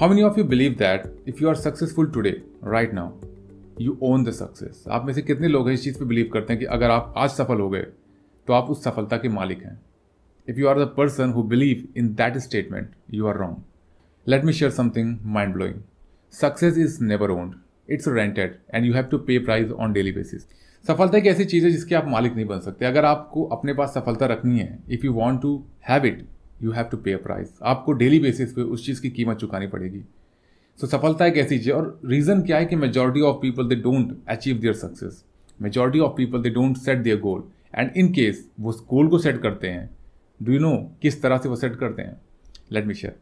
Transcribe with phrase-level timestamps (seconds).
[0.00, 2.30] How many of you believe that if you are successful today
[2.64, 3.10] right now
[3.80, 6.52] you own the success आप में से कितने लोग हैं इस चीज़ पे बिलीव करते
[6.52, 7.82] हैं कि अगर आप आज सफल हो गए
[8.48, 9.80] तो आप उस सफलता के मालिक हैं।
[10.48, 13.62] If you are the person who believe in that statement you are wrong
[14.26, 15.82] let me share something mind blowing
[16.34, 17.54] success is never owned
[17.88, 20.46] it's rented and you have to pay price on daily basis
[20.84, 23.94] सफलता एक ऐसी चीज़ है जिसके आप मालिक नहीं बन सकते। अगर आपको अपने पास
[23.94, 26.26] सफलता रखनी है if you want to have it
[26.62, 29.66] you have to pay a price आपको डेली बेसिस पे उस चीज़ की कीमत चुकानी
[29.66, 29.98] पड़ेगी।
[30.78, 33.76] सो so, सफलता एक ऐसी चीज़ और रीज़न क्या है कि majority of people they
[33.76, 35.24] don't achieve their success
[35.58, 37.42] majority of people they don't set their goal
[37.74, 39.88] and in case वो गोल को सेट करते हैं
[40.40, 42.20] डू यू नो किस तरह से वो सेट करते हैं?
[42.72, 43.14] लेट मी शेयर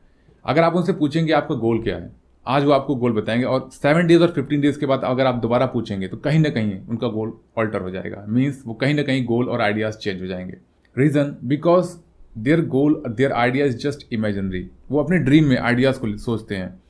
[0.45, 2.11] अगर आप उनसे पूछेंगे आपका गोल क्या है
[2.47, 5.35] आज वो आपको गोल बताएँगे और सेवन डेज़ और फिफ्टीन डेज़ के बाद अगर आप
[5.35, 9.03] दोबारा पूछेंगे तो कहीं ना कहीं उनका गोल ऑल्टर हो जाएगा। मीन्स वो कहीं ना
[9.03, 10.57] कहीं गोल और आइडियाज़ चेंज हो जाएँगे।
[10.97, 11.97] Reason because
[12.35, 14.69] their goal their idea is just imaginary.
[14.91, 16.81] वो अपने ड्रीम में आइडियाज़ को सोचते हैं।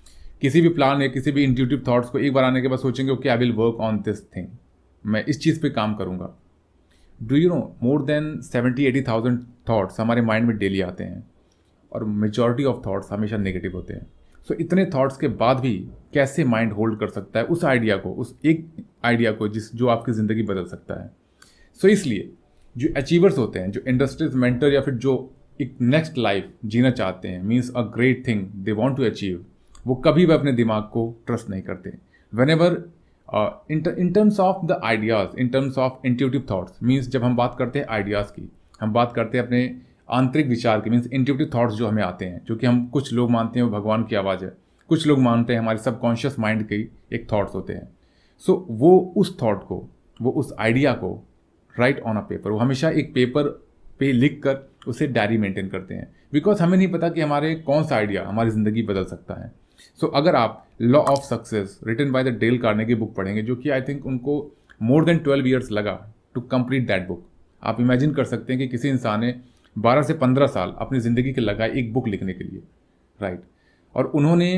[0.40, 3.12] किसी भी प्लान या किसी भी इंट्यूटिव थाट्स को एक बार आने के बाद सोचेंगे
[3.12, 4.46] okay I will work on this thing
[5.04, 6.34] मैं इस चीज़ पे काम करूँगा।
[7.18, 11.26] Do you know more than seventy eighty thousand thoughts हमारे माइंड में डेली आते हैं।
[11.92, 14.06] और मेजॉरिटी ऑफ़ थाट्स हमेशा नेगेटिव होते हैं।
[14.48, 15.72] सो so, इतने थाट्स के बाद भी
[16.14, 17.44] कैसे माइंड होल्ड कर सकता है?
[17.46, 18.66] उस आइडिया को उस एक
[19.04, 21.10] आइडिया को जिस जो आपकी ज़िंदगी बदल सकता है।
[21.80, 22.30] सो so, इसलिए
[22.76, 25.14] जो अचीवर्स होते हैं जो इंडस्ट्रीज़ मेंटर या फिर जो
[25.60, 29.44] एक नेक्स्ट लाइफ जीना चाहते हैं means a great thing they want to achieve
[29.86, 31.92] वो कभी भी अपने दिमाग को ट्रस्ट नहीं करते।
[32.50, 32.82] Whenever
[33.70, 37.78] in terms of the ideas in terms of intuitive thoughts means जब हम बात करते
[37.78, 38.48] हैं आइडियाज़ की
[38.80, 39.60] हम बात करते हैं अपने
[40.10, 43.30] आंतरिक विचार की मीन्स इंट्यूटिव थाट्स जो हमें आते हैं जो कि हम कुछ लोग
[43.30, 44.52] मानते हैं वो भगवान की आवाज़ है।
[44.90, 46.74] कुछ लोग मानते हैं हमारे सबकॉन्शियस माइंड के
[47.14, 47.88] एक थाट्स होते हैं।
[48.42, 49.88] सो so, वो उस थाट को
[50.22, 51.10] वो उस आइडिया को
[51.78, 53.48] राइट ऑन अ पेपर वो हमेशा एक पेपर
[54.00, 57.84] पे लिख कर उसे डायरी मेंटेन करते हैं। बिकॉज़ हमें नहीं पता कि हमारे कौन
[57.84, 59.52] सा आइडिया हमारी ज़िंदगी बदल सकता है।
[60.00, 63.42] सो so, अगर आप law of success written by the Dale Carnegie की बुक पढ़ेंगे
[63.42, 64.40] जो कि आई थिंक उनको
[64.80, 65.94] मोर देन ट्वेल्व ईयर्स लगा
[66.34, 67.26] टू कंप्लीट दैट बुक
[67.62, 69.34] आप इमेजिन कर सकते हैं कि किसी इंसान ने
[69.76, 72.62] बारह से पंद्रह साल अपनी ज़िंदगी के लगाए एक बुक लिखने के लिए।
[73.18, 73.50] Right right?
[73.94, 74.50] और उन्होंने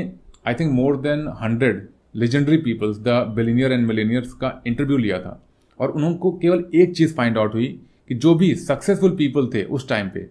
[0.47, 5.41] I think more than hundred legendary peoples the billionaire and millionaires का इंटरव्यू लिया था।
[5.81, 7.67] और उनको केवल एक चीज़ फाइंड आउट हुई
[8.09, 10.27] कि जो भी सक्सेसफुल पीपल थे उस टाइम पे,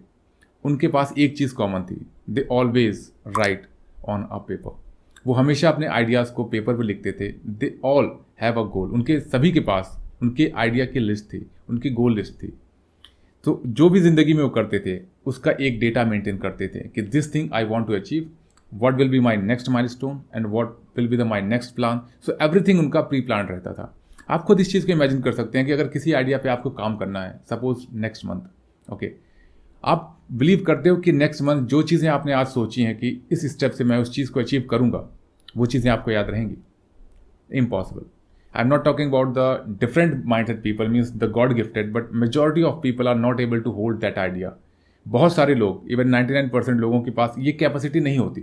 [0.64, 2.00] उनके पास एक चीज़ कॉमन थी।
[2.30, 3.66] They always write
[4.08, 4.78] on a paper
[5.26, 9.18] वो हमेशा अपने आइडियाज़ को पेपर पर लिखते थे। दे ऑल हैव अ गोल उनके
[9.20, 12.52] सभी के पास उनके आइडिया की लिस्ट थी। उनकी गोल लिस्ट थी।
[13.44, 17.02] तो जो भी ज़िंदगी में वो करते थे, उसका एक डेटा मेंटेन करते थे कि
[17.04, 18.30] this thing I want to achieve
[18.72, 22.36] what will be my next milestone and what will be the my next plan so
[22.42, 23.94] everything उनका प्री प्लान रहता था।
[24.30, 26.70] आप खुद इस चीज़ को इमेजिन कर सकते हैं कि अगर किसी आइडिया पे आपको
[26.70, 29.12] काम करना है सपोज़ नेक्स्ट मंथ ओके
[29.84, 33.44] आप बिलीव करते हो कि नेक्स्ट मंथ जो चीज़ें आपने आज सोची हैं कि इस
[33.52, 35.08] स्टेप से मैं उस चीज़ को अचीव करूँगा,
[35.56, 36.56] वो चीज़ें आपको याद रहेंगी।
[37.58, 38.02] Impossible
[38.54, 42.62] I am not talking about the different minded people means the god gifted but majority
[42.62, 44.56] of people are not able to hold that idea
[45.06, 48.40] बहुत सारे लोग इवन 99 परसेंट लोगों के पास ये कैपेसिटी नहीं होती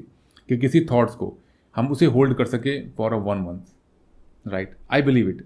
[0.50, 1.38] कि किसी थॉट्स को
[1.75, 5.46] हम उसे होल्ड कर सके for a one month right I believe it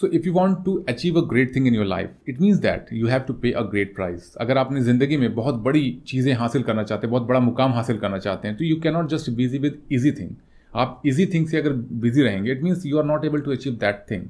[0.00, 2.86] so if you want to achieve a great thing in your life it means that
[2.92, 6.32] you have to pay a great price अगर आप अपनी ज़िंदगी में बहुत बड़ी चीज़ें
[6.34, 9.08] हासिल करना चाहते हैं, बहुत बड़ा मुकाम हासिल करना चाहते हैं तो you can not
[9.08, 10.30] just busy with easy thing
[10.76, 13.72] आप इजी थिंग से अगर बिज़ी रहेंगे it means you are not able to achieve
[13.72, 14.22] that thing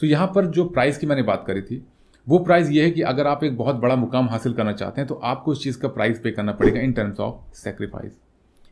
[0.00, 1.82] so यहाँ पर जो प्राइस की मैंने बात करी थी,
[2.28, 5.08] वो प्राइस ये है कि अगर आप एक बहुत बड़ा मुकाम हासिल करना चाहते हैं
[5.08, 8.12] तो आपको उस चीज़ का प्राइस पे करना पड़ेगा in terms of sacrifice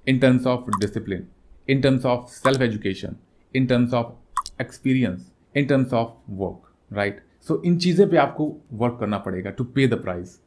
[0.09, 1.27] in terms of discipline
[1.69, 3.17] in terms of self education
[3.55, 8.97] in terms of experience in terms of work right so इन चीज़ें पे आपको वर्क
[9.01, 10.41] करना पड़ेगा टू पे द प्राइस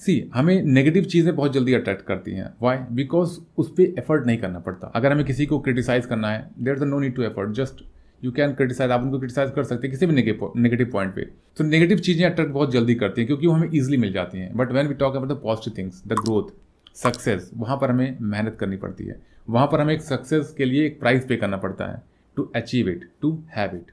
[0.00, 2.48] सी हमें नेगेटिव चीज़ें बहुत जल्दी अट्रैक्ट करती हैं.
[2.62, 4.86] वाई बिकॉज़ उस पर एफर्ट नहीं करना पड़ता.
[4.86, 7.82] अगर हमें किसी को क्रिटिसाइज करना है there the no need to effort just
[8.22, 11.22] you can criticise आप उनको क्रिटिसाइज कर सकते हैं किसी भी नेगेटिव पॉइंट पे.
[11.56, 14.56] तो नेगेटिव चीज़ें अट्रैक्ट बहुत जल्दी करती हैं क्योंकि वो हमें ईजिली मिल जाती हैं.
[14.56, 16.52] But when we talk about the positive things the growth
[16.96, 19.20] success वहाँ पर हमें मेहनत करनी पड़ती है.
[19.50, 22.02] वहाँ पर हमें एक सक्सेस के लिए एक प्राइस पे करना पड़ता है.
[22.36, 23.92] To achieve it to have it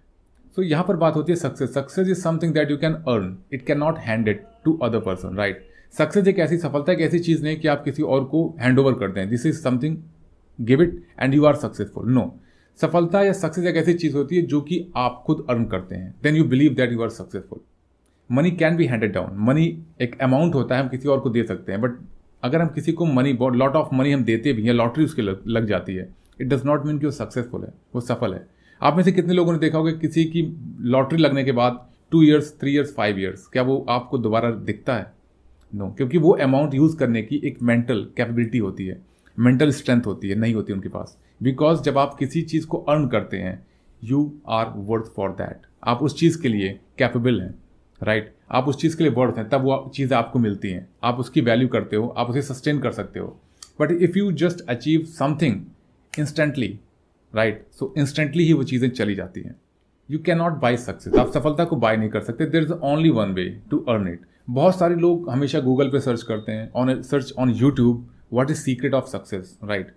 [0.58, 3.66] so यहाँ पर बात होती है success success is something that you can earn it
[3.66, 7.44] can not hand it to other person right success एक ऐसी सफलता एक ऐसी चीज़
[7.44, 9.30] नहीं कि आप किसी और को हैंड ओवर कर दें.
[9.30, 9.98] This is something
[10.60, 12.34] give it and you are successful no
[12.80, 16.14] सफलता या सक्सेस एक ऐसी चीज़ होती है जो कि आप खुद अर्न करते हैं.
[16.24, 17.60] Then you believe that you are successful
[18.30, 19.66] money can be handed down money
[20.02, 21.82] एक अमाउंट होता है हम किसी और को दे सकते हैं.
[21.82, 21.98] बट
[22.44, 25.44] अगर हम किसी को मनी लॉट ऑफ़ मनी हम देते भी हैं लॉटरी उसके लग,
[25.48, 26.08] लग जाती है.
[26.42, 27.74] इट डज नॉट मीन कि वो सक्सेसफुल है.
[27.96, 28.46] वो सफल है.
[28.82, 30.42] आप में से कितने लोगों ने देखा होगा कि किसी की
[30.82, 31.80] लॉटरी लगने के बाद
[32.12, 35.14] two years three years five years क्या वो आपको दोबारा दिखता है?
[35.76, 39.02] नो no, क्योंकि वो अमाउंट यूज़ करने की एक मेंटल कैपेबिलिटी होती है
[39.40, 43.08] मेंटल स्ट्रेंथ होती है नहीं होती उनके पास। बिकॉज़ जब आप किसी चीज़ को अर्न
[43.08, 43.68] करते हैं
[44.04, 47.54] you are worth for that आप उस चीज़ के लिए कैपेबल हैं
[48.02, 48.38] राइट right?
[48.52, 51.42] आप उस चीज़ के लिए वर्थ हैं तब वो चीज़ें आपको मिलती हैं। आप उसकी
[51.42, 53.28] वैल्यू करते हो आप उसे सस्टेन कर सकते हो।
[53.82, 55.62] But if you just achieve something
[56.20, 56.80] instantly
[57.34, 59.56] right so instantly ही वो चीज़ें चली जाती हैं।
[60.10, 63.10] You can not buy success आप सफलता को बाय नहीं कर सकते। There is only
[63.12, 67.02] one way to earn it बहुत सारे लोग हमेशा गूगल पे सर्च करते हैं on
[67.04, 69.94] search on YouTube what is secret of success right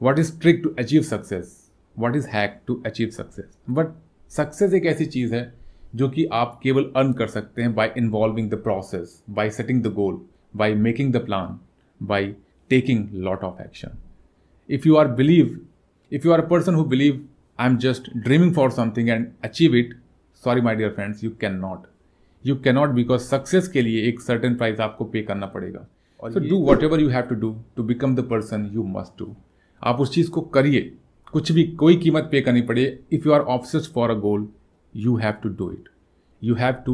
[0.00, 1.56] what is trick to achieve success
[1.96, 3.94] what is hack to achieve success but
[4.32, 5.52] success एक ऐसी चीज़ है,
[5.94, 9.92] जो कि आप केवल अर्न कर सकते हैं by involving the process by setting the
[9.94, 10.20] goal
[10.56, 11.58] by making the plan
[12.00, 12.26] by
[12.70, 13.98] taking lot of action
[14.68, 15.58] if you are believe
[16.12, 17.24] if you are a person who believe
[17.60, 19.94] I am just dreaming for something and achieve it
[20.44, 21.86] sorry my dear friends you can not
[22.46, 25.86] you can not because success के लिए एक certain price आपको pay करना पड़ेगा।
[26.22, 29.34] So do whatever you have to do to become the person you must do
[29.82, 30.92] आप उस चीज़ को करिए।
[31.32, 34.48] कुछ भी कोई कीमत पे करनी पड़े। If you are obsessed for a goal
[34.94, 35.88] you have to do it.
[36.42, 36.92] You have to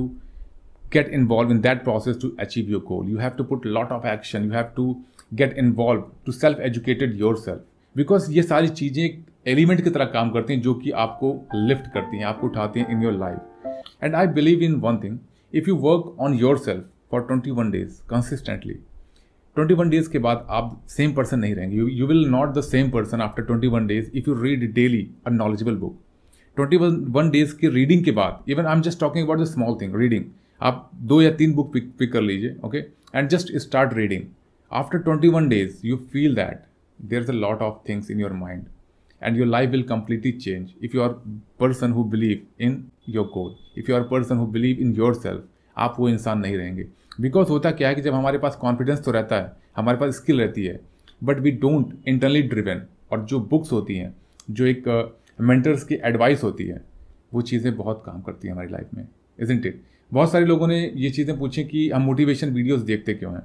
[0.95, 3.11] get involved in that process to achieve your goal.
[3.11, 4.49] You have to put a lot of action.
[4.49, 4.87] You have to
[5.41, 7.61] get involved to self educated yourself.
[7.97, 11.87] Because ये सारी चीज़ें एक element की तरह काम करती हैं जो कि आपको लिफ्ट
[11.95, 15.19] करती हैं, आपको उठाती हैं in your life and I believe in one thing
[15.53, 18.75] if you work on yourself for twenty one days consistently
[19.57, 21.77] twenty one days के बाद आप सेम पर्सन नहीं रहेंगे.
[21.77, 25.31] You will not the same person after twenty one days if you read daily a
[25.31, 25.99] knowledgeable book
[26.57, 29.79] twenty one days की reading के बाद even I am just talking about the small
[29.81, 30.25] thing reading
[30.61, 32.79] आप दो या तीन book pick कर लीजिए okay
[33.15, 34.25] and just start reading
[34.71, 36.63] after twenty one days you feel that
[37.03, 38.65] a lot of things in your mind
[39.23, 41.09] and your life will completely change if you are
[41.61, 45.45] person who believe in your goal if you are person who believe in yourself
[45.77, 46.87] आप वो इंसान नहीं रहेंगे।
[47.21, 50.41] Because होता क्या है कि जब हमारे पास कॉन्फिडेंस तो रहता है हमारे पास स्किल
[50.41, 50.81] रहती है
[51.25, 52.83] but we don't internally driven
[53.13, 54.17] और जो बुक्स होती हैं
[54.51, 56.85] जो एक मेंटर्स uh, की एडवाइस होती है
[57.35, 59.09] वो चीज़ें बहुत काम करती हैं हमारी लाइफ में
[59.41, 59.83] इजेंट इट
[60.13, 63.43] बहुत सारे लोगों ने ये चीज़ें पूछी कि हम मोटिवेशन वीडियोस देखते क्यों हैं?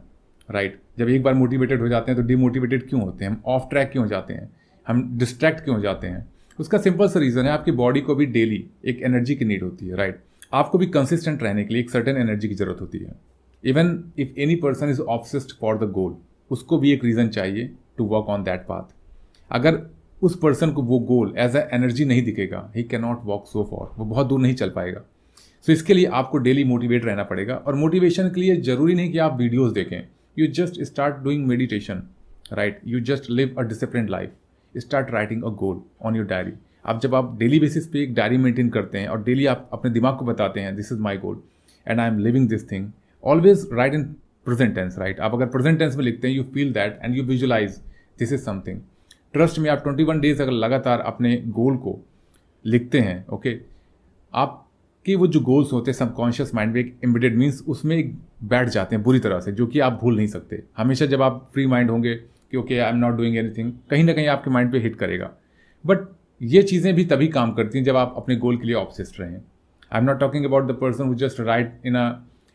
[0.49, 0.71] राइट?
[0.71, 0.99] right?
[0.99, 3.31] जब एक बार मोटिवेटेड हो जाते हैं तो डिमोटिवेटेड क्यों होते हैं?
[3.31, 4.49] हम ऑफ़ ट्रैक क्यों हो जाते हैं?
[4.87, 6.25] हम डिस्ट्रैक्ट क्यों हो जाते हैं?
[6.59, 9.87] उसका सिंपल सा रीज़न है, आपकी बॉडी को भी डेली एक एनर्जी की नीड होती
[9.87, 10.27] है राइट right?
[10.53, 13.15] आपको भी कंसिस्टेंट रहने के लिए एक सर्टेन एनर्जी की ज़रूरत होती है।
[13.63, 16.15] Even if any person is obsessed for the goal
[16.51, 18.93] उसको भी एक रीज़न चाहिए to work on that path
[19.51, 19.79] अगर
[20.21, 23.67] उस पर्सन को वो गोल एज अ एनर्जी नहीं दिखेगा he can not walk so
[23.71, 27.23] far वो बहुत दूर नहीं चल पाएगा। सो so, इसके लिए आपको डेली मोटिवेट रहना
[27.23, 30.01] पड़ेगा और मोटिवेशन के लिए ज़रूरी नहीं कि आप वीडियोज़ देखें।
[30.37, 32.01] You just start doing meditation
[32.53, 36.51] right you just live a discipline life start writing a goal on your diary
[36.85, 39.91] आप जब आप डेली बेसिस पे एक डायरी मेंटेन करते हैं और डेली आप अपने
[39.91, 41.41] दिमाग को बताते हैं this is my goal
[41.85, 42.89] and I am living this thing
[43.23, 44.03] always right in
[44.45, 47.23] present tense right आप अगर प्रेजेंट टेंस में लिखते हैं you feel that and you
[47.23, 47.81] visualize
[48.19, 48.79] this is something
[49.33, 51.99] trust में आप ट्वेंटी वन डेज़ अगर लगातार अपने गोल को
[52.65, 53.65] लिखते हैं ओके okay?
[54.33, 58.69] आपके वो जो गोल्स होते हैं सबकॉन्शियस माइंड में एक इम्बिडेड मीन्स उसमें एक बैठ
[58.69, 61.65] जाते हैं बुरी तरह से, जो कि आप भूल नहीं सकते। हमेशा जब आप फ्री
[61.67, 64.79] माइंड होंगे कि, okay I am not doing anything कहीं ना कहीं आपके माइंड पे
[64.79, 65.29] हिट करेगा।
[65.85, 66.07] बट
[66.41, 69.35] ये चीज़ें भी तभी काम करती हैं जब आप अपने गोल के लिए ऑब्सेस्ड रहें
[69.35, 72.07] I am not talking about the person who just write in a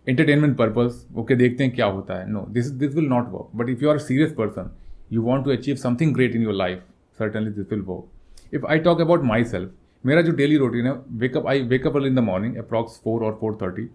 [0.06, 3.68] entertainment purpose okay, देखते हैं क्या होता है। No this this will not work but
[3.70, 4.70] if you are serious person
[5.12, 6.82] you want to achieve something great in your life
[7.18, 9.72] certainly this will will if I talk about myself
[10.04, 13.58] मेरा जो daily routine है wake up I wake up in the morning approx four और four
[13.62, 13.88] thirty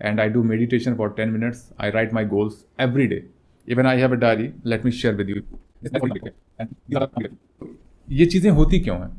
[0.00, 3.22] and I do meditation for ten minutes I write my goals every day
[3.68, 5.42] even I have a diary let me share with you
[8.08, 9.10] ये चीज़ें होती क्यों हैं?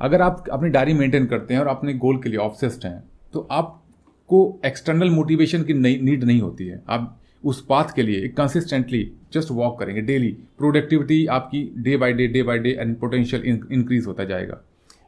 [0.00, 3.02] अगर आप अपनी diary maintain करते हैं और अपने गोल के लिए ऑब्सेस्ड हैं
[3.34, 9.10] तो आपको एक्सटर्नल मोटिवेशन की नीड नहीं होती है। आप उस पाथ के लिए कंसिस्टेंटली
[9.32, 14.06] जस्ट वॉक करेंगे डेली प्रोडक्टिविटी आपकी day by day day by day and potential increase
[14.06, 14.60] होता जाएगा।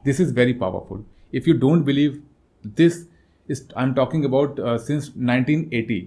[0.05, 1.05] This is very powerful
[1.35, 2.23] if you don't believe
[2.77, 3.03] this
[3.49, 6.01] is I am talking about since 1980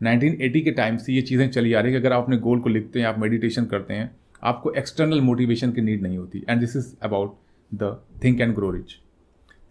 [0.00, 2.60] 1980 के टाइम से ये चीज़ें चली आ रही है कि अगर आप अपने गोल
[2.60, 4.10] को लिखते हैं, आप मेडिटेशन करते हैं,
[4.42, 7.36] आपको एक्सटर्नल मोटिवेशन की नीड नहीं होती। And this is about
[7.72, 8.96] the think and grow rich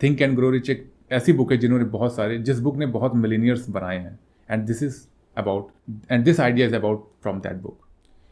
[0.01, 3.15] think and grow rich एक ऐसी बुक है जिन्होंने बहुत सारे, जिस बुक ने बहुत
[3.15, 5.01] मिलीनियर्स बनाए हैं। And this is
[5.37, 7.85] about and this idea is about from that book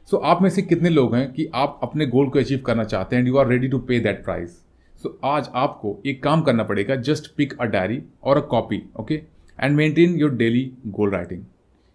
[0.10, 3.16] so आप में से कितने लोग हैं कि आप अपने गोल को अचीव करना चाहते
[3.16, 4.62] हैं and you are ready to pay that price
[5.00, 9.16] so आज आपको एक काम करना पड़ेगा जस्ट पिक अ डायरी और a copy okay
[9.60, 11.44] and maintain your daily goal writing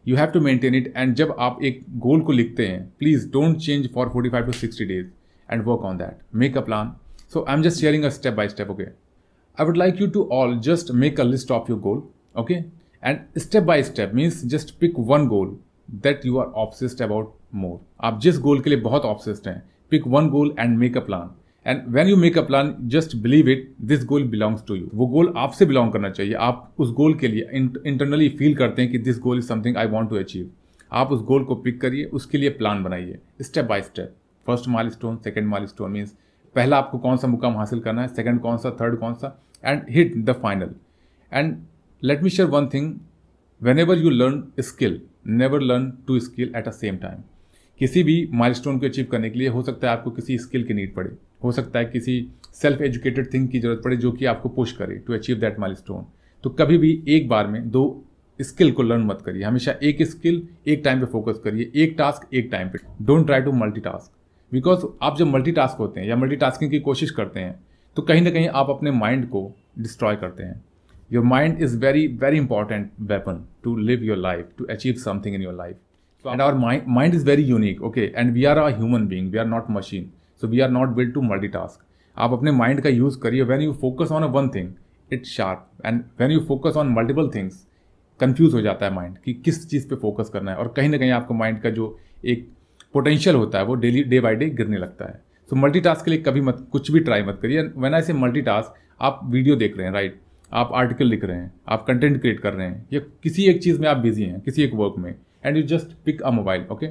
[0.05, 3.57] you have to maintain it and जब आप एक गोल को लिखते हैं please don't
[3.57, 5.07] change for forty five to sixty days
[5.49, 6.95] and work on that make a plan
[7.33, 10.29] so I am just sharing a step by step okay I would like you to
[10.33, 12.03] all just make a list of your goal
[12.41, 15.57] okay and step by step means just pick one goal
[16.03, 20.07] that you are obsessed about more आप जिस goal के लिए बहुत obsessed हैं pick
[20.09, 21.35] one goal and make a plan
[21.67, 25.07] and when you make a plan just believe it this goal belongs to you वो
[25.07, 28.99] goal आपसे belong करना चाहिए। आप उस गोल के लिए इंटरनली फील करते हैं कि
[29.01, 30.51] this goal is something I want to achieve
[30.93, 34.15] आप उस गोल को पिक करिए, उसके लिए प्लान बनाइए step by step
[34.47, 36.15] first milestone second milestone means
[36.55, 39.83] पहला आपको कौन सा मुकाम हासिल करना है सेकेंड कौन सा थर्ड कौन सा and
[39.91, 40.75] hit the final
[41.33, 41.57] and
[42.03, 42.95] let me share one thing
[43.79, 47.23] whenever you learn skill never learn two skill at a same time
[47.81, 50.75] किसी भी माइलस्टोन को अचीव करने के लिए हो सकता है आपको किसी स्किल की
[50.75, 51.11] नीड पड़े।
[51.45, 52.15] हो सकता है किसी
[52.55, 56.07] सेल्फ एजुकेटेड थिंग की ज़रूरत पड़े जो कि आपको पुश करे टू अचीव दैट माइलस्टोन
[56.45, 57.85] तो कभी भी एक बार में दो
[58.41, 62.35] स्किल को लर्न मत करिए। हमेशा एक स्किल एक टाइम पे फोकस करिए। एक टास्क
[62.35, 64.13] एक टाइम पे। Don't try to multitask
[64.53, 67.55] because आप जब मल्टी टास्क होते हैं या मल्टी टास्किंग की कोशिश करते हैं
[67.97, 70.63] तो कहीं ना कहीं आप अपने माइंड को डिस्ट्रॉय करते हैं।
[71.13, 75.43] Your mind is very very important weapon to live your life to achieve something in
[75.43, 79.31] your life and our mind is very unique okay and we are a human being
[79.33, 80.11] we are not machine
[80.43, 81.85] so we are not build to multitask
[82.17, 84.73] आप अपने mind का use करिए। When you focus on a one thing
[85.11, 87.67] it's sharp and when you focus on multiple things
[88.21, 90.99] confuse हो जाता है mind कि किस चीज़ पे फोकस करना है। और कहीं ना
[90.99, 92.49] कहीं आपको माइंड का जो एक
[92.95, 95.21] पोटेंशियल होता है, वो डेली डे बाई डे गिरने लगता है।
[95.51, 98.45] सो मल्टी के लिए कभी मत, कुछ भी ट्राई मत करिए। वैन आई से मल्टी
[99.01, 100.21] आप वीडियो देख रहे हैं राइट
[100.53, 103.81] आप आर्टिकल लिख रहे हैं, आप कंटेंट क्रिएट कर रहे हैं, या किसी एक चीज़
[103.81, 106.87] में आप बिज़ी हैं, किसी एक वर्क में and you just pick a mobile okay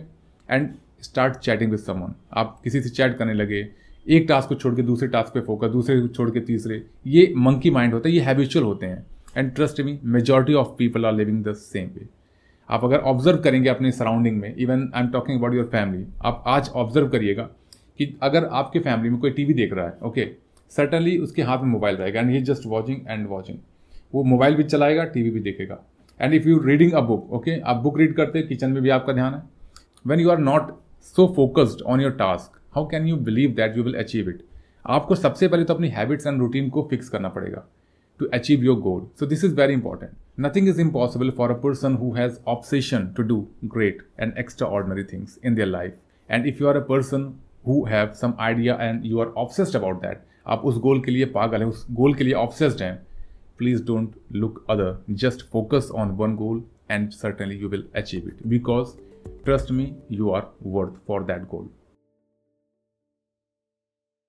[0.49, 0.69] and
[1.01, 3.67] start chatting with someone आप किसी से चैट करने लगे,
[4.05, 7.33] एक टास्क को छोड़ के दूसरे टास्क पे फोकस दूसरे को छोड़ के तीसरे, ये
[7.37, 9.05] मंकी माइंड होता है, ये हैबिचुअल होते हैं।
[9.37, 12.07] And trust me majority of people are living the same way
[12.69, 16.43] आप अगर ऑब्ज़र्व करेंगे अपने सराउंडिंग में even I am talking about your family आप
[16.47, 17.43] आज ऑब्ज़र्व करिएगा
[17.99, 20.27] कि अगर आपके फैमिली में कोई टीवी देख रहा है ओके
[20.71, 23.57] सर्टनली उसके हाथ में मोबाइल रहेगा and he just watching and watching
[24.13, 25.77] वो मोबाइल भी चलाएगा टीवी भी देखेगा।
[26.19, 28.89] And if you reading a book okay आप बुक रीड करते हैं, किचन में भी
[28.89, 29.41] आपका ध्यान है।
[30.07, 30.71] When you are not
[31.05, 34.43] so focused on your task how can you believe that you will achieve it
[34.87, 37.65] आपको सबसे पहले तो अपनी हैबिट्स एंड रूटीन को फिक्स करना पड़ेगा
[38.19, 41.95] to achieve your goal so this is very important nothing is impossible for a person
[41.95, 44.33] who has obsession to do great and
[44.67, 45.95] extraordinary things in their life
[46.29, 47.31] and if you are a person
[47.67, 51.25] who have some idea and you are obsessed about that आप उस गोल के लिए
[51.35, 52.95] पागल हैं, उस गोल के लिए obsessed हैं
[53.57, 58.47] please don't look other just focus on one goal and certainly you will achieve it
[58.47, 58.95] because
[59.45, 61.69] trust me you are worth for that goal